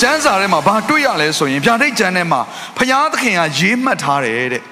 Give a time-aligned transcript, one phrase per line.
[0.00, 2.40] ကျမ်းစာထဲမှာဘာတွေ့ရလဲဆိုရင်ဗျာဒိတ်ကျမ်းထဲမှာ
[2.78, 4.62] ဖျားသခင်ကရေးမှတ်ထားတယ်တဲ့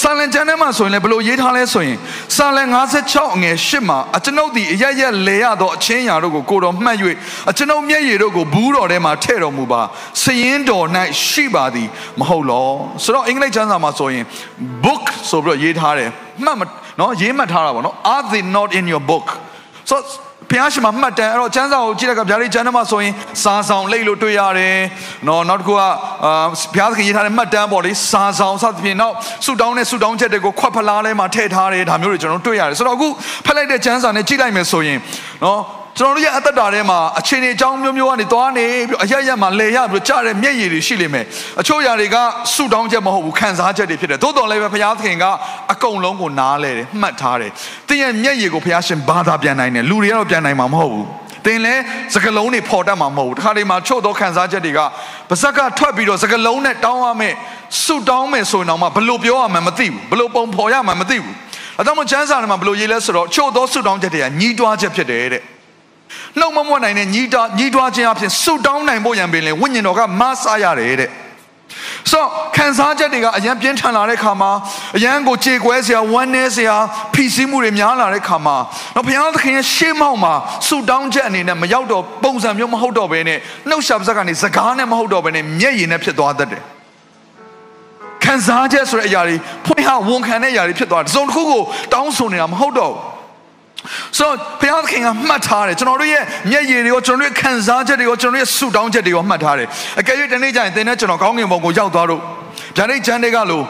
[0.00, 1.98] စာလံကျမ်းထဲမှာဆိုရင်လည်းဘလို့ရေးထားလဲဆိုရင်
[2.36, 2.62] စာလံ
[3.00, 6.96] 56အငယ်8မှာအကျွန်ုပ်သည်အရရက်လေရသောအချင်းရာတို့ကိုကိုတော်မှတ်၍
[7.50, 9.82] အကျွန်ုပ်မျက်ရည်တို့ကိုဘူးတော်ထဲမှာထည့်တော်မူပါ
[10.22, 10.86] စရင်တော်၌
[11.26, 11.88] ရှိပါသည်
[12.20, 12.68] မဟုတ်လော
[13.04, 14.24] ဆိုတော့အင်္ဂလိပ်ကျမ်းစာမှာဆိုရင်
[14.84, 16.10] book ဆိုပြီးတော့ရေးထားတယ်
[16.44, 16.56] မှတ်
[17.00, 19.26] နော်ရေးမှတ်ထားတာပေါ့နော် are they not in your book
[19.90, 24.76] ဆိုတော့ ဘုရားရှင်မှာမှတ်တမ်းအဲ့တော့ကျမ်းစာကိုကြည့်တဲ့အခါဗျာဒိတ်ကျမ်းထဲမှာဆိုရင်စာဆောင်လိတ်လို့တွေ့ရတယ်
[25.28, 25.86] နော်နောက်တစ်ခုကအာ
[26.74, 33.08] ဘုရားသခင်ရေးထားတဲ့မှတ်တမ်းပေါ့လေစာဆောင်စသဖြင့်နောက်ဆုတောင်းတဲ့ဆုတောင်းချက်တွေကိုခွက်ဖလားထဲမှာထည့်ထားတယ်ဒါမျိုးတွေကျွန်တော်တို့တွေ့ရတယ်ဆိုတော့အခု
[33.46, 34.98] ဖက်လိုက်တဲ့ကျမ်းစာနဲ့ကြည့်လိုက်မယ်ဆိုရင်
[35.44, 35.60] နော်
[36.00, 41.24] ကျွန်တော်တို့ရဲ့အသက်တာထဲမှာအခြေအနေအကြောင်းမျိုးမျိုးကနေသွားနေပြီးအရရက်မှာလေရပြီးကြားတဲ့မျက်ရည်တွေရှိလိမ့်မယ်
[41.60, 42.16] အချို့ຢာတွေက
[42.54, 45.24] ဆူတောင်းချက်မဟုတ်ဘူးခံစားချက်တွေဖြစ်တယ်သို့တော်လည်းပဲဘုရားသခင်က
[45.72, 47.50] အကုန်လုံးကိုနားလဲတယ်မှတ်ထားတယ်
[47.88, 51.06] တင်းရဲ့မျက်ရည်ကိုဘုရားရှင်ဘာသာပြန်နိုင်တယ်လူတွေကတော့ပြန်နိုင်မှာမဟုတ်ဘူး
[51.46, 51.74] တင်လဲ
[52.14, 54.80] စကလုံးတွေပေါ်တတ်မှာမဟုတ်ဘူးတခါတည်းမှာချို့သောခံစားချက်တွေက
[55.28, 57.34] ပါဇက်ကထွက်ပြီးတော့စကလုံးနဲ့တောင်းရမယ်
[57.84, 61.34] ဆုတောင်းမယ်ဆိုရင်တော့ဘယ်လိုပြောရမှန်းမသိဘူးဘယ်လိုပုံဖော်ရမှန်းမသိဘူး
[61.78, 65.42] အဲဒါမှချမ်းစာထဲမှာဘယ်လိုရေးလဲဆိုတော့ချို့သောဆုတောင်းချက်တွေကညီးတွားချက်ဖြစ်တယ်တဲ့
[66.38, 71.10] နှုတ်မမွတ်နိုင်တဲ့ညီးတွားညီးတွားခြင်းအဖြစ်ဆုတောင်းနိုင်ဖို့ရန်ပင်လေဝိညာဉ်တော်ကမဆားရတယ်တဲ့
[72.10, 72.24] ဆို
[72.56, 74.50] ခံစားချက်တွေကအရန်ပြင်းထန်လာတဲ့ခါမှာ
[74.96, 76.76] အရန်ကိုကြေကွဲစရာဝမ်းနည်းစရာ
[77.14, 78.56] ဖိစီးမှုတွေများလာတဲ့ခါမှာ
[78.96, 80.32] တော့ဘုရားသခင်ရဲ့ရှေးမောက်မှာ
[80.66, 86.62] ဆူတောင်းချက်အနေနဲ့မရောက်တော့ပုံစံမျိုးမဟုတ်တော့ဘဲနဲ့နှုတ်ရှာပါးစပ်ကနေစကားနဲ့မဟုတ်တော့ဘဲနဲ့မျက်ရည်နဲ့ဖြစ်သွားတတ်တယ်
[88.24, 91.62] ခံစားချက်ဆိုတဲ့အရာတွေဖွင့်ဟဝန်ခံတဲ့အရာတွေဖြစ်သွားတယ်။တစုံတစ်ခုကို
[91.92, 93.09] တောင်းဆိုနေတာမဟုတ်တော့ဘူး
[94.18, 99.66] ဆိုတော့ဘုရားသခင်ကမှတ်ထားတယ်ကျွန်တော်တို့ရဲ့မျက်ရည်တွေကိုကျွန်တော်တို့ရဲ့ခံစားချက်တွေကိုကျွန်တော်တို့ရဲ့ဆုတောင်းချက်တွေကိုမှတ်ထားတယ်
[100.00, 102.20] အကယ်၍တနေ့ကျရင်သင်နဲ့ကျွန်တော်ကောင်းကင်ဘုံကိုရောက်သွားတော့
[102.76, 103.64] ဗျာဒိတ်ချမ်းတွေကလို့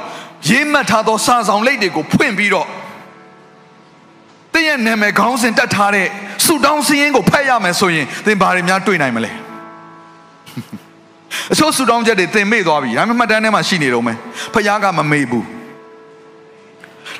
[0.48, 2.66] ရေးမှတ်ထားသောစာဆောင်လိပ်တွေကိုဖွင့်ပြီးတော့
[4.52, 6.06] သင်ရဲ့နာမည်ခေါင်းစဉ်တက်ထားတဲ့
[6.44, 9.30] ဆုတောင်းစည်းရင်းကိုဖတ်ရမယ်ဆိုရင်သင်ဘာတွေများတွေ့နိုင်မလဲ
[11.52, 14.16] အချို့ဆုတောင်းချက်တွေသင်မေ့သွားပြီဒါပေမဲ့မှတ်တမ်းထဲမှာရှိနေတော့မယ်
[14.54, 15.46] ဖခင်ကမမေ့ဘူး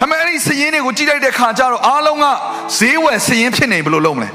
[0.00, 2.26] ဒါပေမဲ့အဲ့ဒီစည်ရင်းတွေကိုကြည့်လိုက်တဲ့ခါကျတော့အားလုံးက
[2.78, 4.28] ဈေးဝယ်စည်ရင်းဖြစ်နေဘယ်လိုလုပ်မလဲ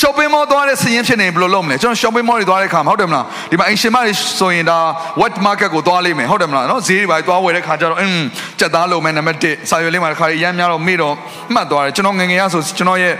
[0.00, 4.78] shopping mall သွားတဲ့စည်ရင်းဖြစ်နေဘယ်လိုလုပ်မလဲကျွန်တော် shopping mall တွေသွားတဲ့ခါမှာဟုတ်တယ်မလားဒီမှာအင်ရှင်မတွေဆိုရင်ဒါ
[5.20, 8.22] wet market ကိုသွားလိမ့်မယ်ဟုတ်တယ်မလားနော်ဈေးတွေပါသွားဝယ်တဲ့ခါကျတော့အင်း
[8.60, 11.14] စက်သားလုံးမယ်နံပါတ်1စာရွက်လေးမှာတစ်ခါရမ်းများတော့မေ့တော့
[11.54, 13.14] မှတ်သွားတယ်ကျွန်တော်ငငယ်ရဆိုကျွန်တော်ရဲ့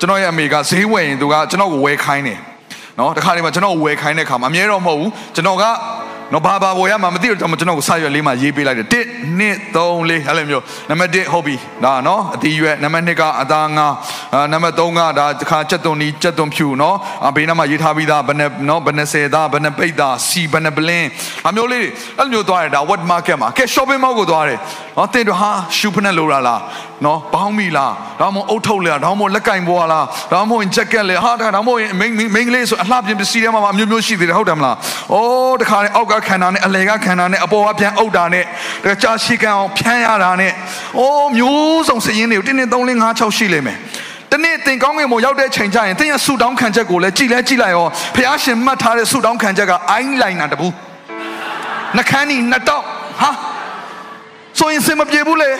[0.00, 2.38] ကျွန်တော်ရဲ့အမေကဈေးဝယ်ရင်သူကကျွန်တော်ကိုဝယ်ခိုင်းတယ်
[2.98, 5.64] နော်တခါတည်းမှာကျွန်တော်ဝယ်ခိုင်းတဲ့ခါမှာအမြဲတော့မဟုတ်ဘူးကျွန်တော်က
[6.34, 13.86] နော်ဘာဘာပေါ်ရမှာမသိတော့ကျွန်တော်ကိုစာရွက်လေးမှာရေးပေးလိုက်တယ်1 2 3 4အဲ့လိုမျိုးနံပါတ်1ဟုတ်ပြီဒါနော်အတီးရွက်နံပါတ်2ကအသားငါ
[14.52, 16.96] နံပါတ်3ကဒါတစ်ခါချက်သွန်နီချက်သွန်ဖြူနော်
[17.36, 21.08] ဘေးနားမှာရေးထားပြီးသားဘယ်နဲ့နော်ဘယ်နဲ့ဆယ်သားဘယ်နဲ့ပိတ်သားစီဘယ်နဲ့ပလင်း
[21.48, 21.86] အမျိုးလေး
[22.18, 24.58] အဲ့လိုမျိုးသွားတယ်ဒါ wet market မှာကဲ shopping mall ကိုသွားတယ်
[24.98, 26.60] နော်တင်တော့ဟာရှူဖနဲ့လိုတာလား
[27.04, 34.76] နော်ဘောင်းမီလားဒါမှမဟုတ်အုတ်ထုတ်လေဒါမှမဟုတ်လက်ကင်ပေါ်လားဒါမှမဟုတ်ဂျက်ကက်လေဟာဒါမှမဟုတ်မိန်းမိန်းကလေးဆိုအလှပြင်ပစ္စည်းတွေမှာအမျိုးမျိုးရှိသေးတယ်ဟုတ်တယ်မလား
[35.12, 38.44] အိုးတခါနဲ့အောက်ကခန္ဓာနဲ့အလယ်ကခန္ဓာနဲ့အပေါ်ကပြန်အုပ်တာနဲ့
[38.84, 40.52] တခါကြာရှိကန်အောင်ဖြန်းရတာနဲ့
[40.98, 43.78] အိုးမျိုးစုံစည်ရင်းတွေကိုတင်းတင်း3 5 6ရှိလိမ့်မယ်
[44.32, 50.72] တနေ့သင်ကောင်းကင်ဘုံရောက်တဲ့ချိန်ကျရင်သင်ရဲ့ဆူတောင်းခံချက်ကိုလည်းကြည်လဲကြည်လိုက်ရောဖះရှင်မှတ်ထားတဲ့ဆူတောင်းခံချက်ကအိုင်းလိုင်းနာတဘူး
[51.96, 52.84] နှခမ်းနီနှစ်တောက်
[53.20, 53.30] ဟာ
[54.58, 55.50] ဆိုရင်စင်မပြေဘူးလေ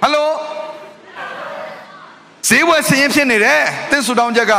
[0.00, 0.30] ဟယ်လို
[2.48, 4.54] ဈေးဝယ်စရင်ဖြစ်နေတယ်သင်ဆူတောင်းချက်က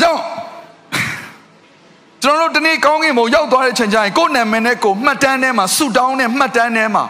[0.00, 0.20] ကြောင့်
[2.22, 7.04] ကျွန်တော်တို့ဒီနေ့ကောင်းကင်ဘုံရောက်သွားတဲ့ချိန်ကျရင်ကိုယ်နာမည်နဲ့ကိုမှတ်တမ်းထဲမှာဆူတောင်းတဲ့မှတ်တမ်းထဲမှာ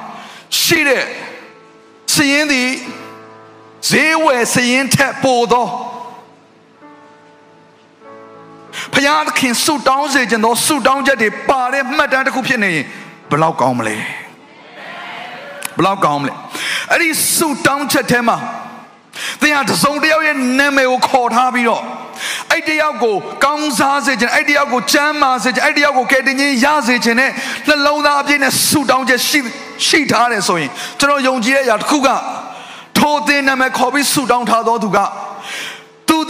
[0.60, 1.04] ရှိတဲ့
[2.14, 2.70] စရင်သည်
[3.88, 5.66] ဈေးဝယ်စရင်ထက်ပိုသော
[8.94, 12.84] ဖယားသခင်ဆူတောင်းစေခြင်းသောဆူတောင်းချက်တွေပါတဲ့မှတ်တမ်းတစ်ခုဖြစ်နေရင်
[13.30, 13.96] ဘယ်လောက်ကောင်းမလဲ
[15.76, 16.34] ဘယ်လောက်ကောင်းမလဲ
[16.90, 18.36] အဲ့ဒီဆူတောင်းချက်ထဲမှာ
[19.42, 21.82] သင်ဟာတစုံတစ်ယောက်ရဲ့နာမည်ကိုခေါ်ထားပြီးတော့
[22.52, 27.30] အဲ့တယောက်ကိုကောင်းစားစေခြင်းအဲ့တယောက်ကိုချမ်းသာစေခြင်းအဲ့တယောက်ကိုကယ်တင်ခြင်းရစေခြင်းနဲ့
[27.68, 29.40] နှလုံးသားအပြည့်နဲ့ဆူတောင်းချက်ရှိ
[29.86, 32.08] ရှိထားတယ်ဆိုရင်ကျွန်တော်ယုံကြည်တဲ့အရာတစ်ခုက
[32.98, 35.04] ထိုသင်နာမည်ခေါ်ပြီးဆူတောင်းထားသောသူကသူ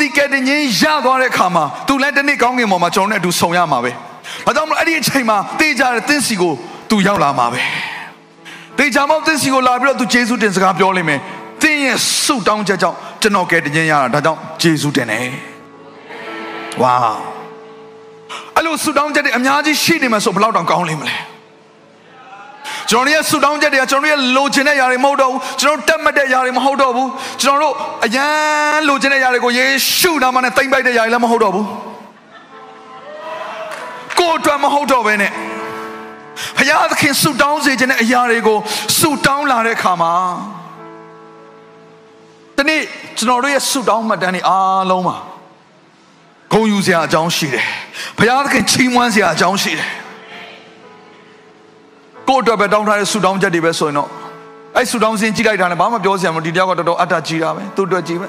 [0.00, 3.90] ဒီကတဲ့ငင်းရသွားတဲ့အခါမှာသူလည်းတနေ့ကောင်းကင်ပေါ်မှာကျွန်တော်နဲ့အတူဆုံရမှာပဲ။
[4.46, 6.52] ဘာကြောင့်မလဲအဲ့ဒီအချိန်မှာတေးကြတဲ့သင်စီကို
[6.90, 7.60] သူရောက်လာမှာပဲ။
[8.78, 11.20] တေချာမောက်သင်စီကိုလာပြီးတော့သူဂျေစုတင်စကားပြောလိမ့်မယ်
[11.62, 15.26] သင်ရဲ့ဆုတောင်းချက်ကြောင့်ကျွန်တော်ကဲတခြင်းရတာဒါကြောင့်ဂျေစုတင်တယ်
[16.82, 16.94] ဝါ
[18.54, 21.14] အဲ့လိုဆုတောင်းချက်တွေအများကြီးရှိနေမှာဆိုဘယ်လောက်တောင်ကောင်းလိမ့်မလဲ
[22.89, 27.09] ကျွန်တော်ရဲ့ဆုတောင်းချက်တွေကကျွန်တော်ရဲ့လိုချင်တဲ့ຢာတွေမဟုတ်တော့ဘူးကျွန်တော်တက်မှတ်တဲ့ຢာတွေမဟုတ်တော့ဘူး
[27.41, 27.73] ကျွန်တော်တို့
[28.05, 29.65] အရန်လိုချင်တဲ့ຢာတွေကိုယေ
[29.97, 31.67] ရှုနာမနဲ့တိမ့်ပိုက်တဲ့ຢာတွေလည်းမဟုတ်တော့ဘူး
[34.19, 35.31] ကိုယ်အတွက်မဟုတ်တော့ဘဲနဲ့
[36.57, 38.57] ဘုရားသခင်ဆုတောင်းစေခြင်းတဲ့အရာတွေကို
[38.99, 40.13] ဆုတောင်းလာတဲ့အခါမှာ
[42.57, 42.81] ဒီနေ့
[43.17, 45.17] ကျွန်တော်တို့ရဲ့ဆုတောင်းမှတ်တမ်းတွေအားလုံးမှာ
[46.53, 47.65] ဂုဏ်ယူစရာအကြောင်းရှိတယ်
[48.17, 49.89] ဘုရားသခင်ချီးမွမ်းစရာအကြောင်းရှိတယ်
[52.28, 54.08] ကိုယ့်အတွက်ပဲတောင်းထားတဲ့ဆုတောင်းချက်တွေပဲဆိုရင်တော့
[54.76, 58.26] အဲ့ဆုတောင်းစင်းကြည့်လိုက်တာနဲ့ဘာမှပြောစရာမလိုဒီတယောက်ကတော်တော်အတ္တကြီးတာပဲသူ့အတွက်ကြီးပဲ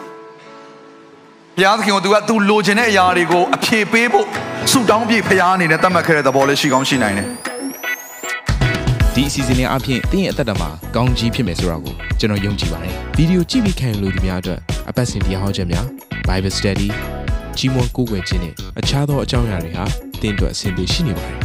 [1.57, 4.25] ဘုရားသခင်ကသူကသူလိုချင်တဲ့အရာတွေကိုအဖြေပေးဖို့
[4.71, 7.27] ဆုတောင်းပြဖရားအနေနဲ့သတ်မှတ်ခဲ့တဲ့သဘောလေးရှိကောင်းရှိနိုင်တယ်
[9.13, 14.59] ဒီအစီအစဉ်လေးအပြင်တင်းရဲ့အသက်တာမှာကောင်းကြီးဖြစ်မယ်ဆိုတာကိုကျွန်တော်ယုံကြည်ပါတယ်ဗီဒီယိုကြည့်ပြီးခံယူလို့ဒီများအတွက်
[14.89, 15.85] အပတ်စဉ်တရားဟောခြင်းများ
[16.27, 16.89] Bible Study
[17.57, 19.85] ကြီးမွန်ကိုးကွယ်ခြင်းနဲ့အခြားသောအကြောင်းအရာတွေဟာ
[20.21, 21.44] တင်းအတွက်အဆင်ပြေရှိနေပါတယ်